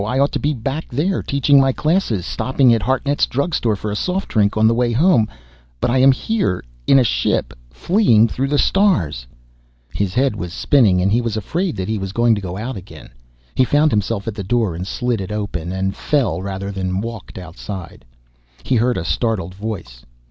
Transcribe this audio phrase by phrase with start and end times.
[0.03, 3.91] I ought to be back there, teaching my classes, stopping at Hartnett's Drug Store for
[3.91, 5.27] a soft drink on the way home,
[5.79, 9.27] but I am here in a ship fleeing through the stars..._
[9.95, 12.77] His head was spinning and he was afraid that he was going to go out
[12.77, 13.09] again.
[13.53, 17.37] He found himself at the door and slid it open and fell rather than walked
[17.37, 18.03] inside.
[18.63, 20.03] He heard a startled voice.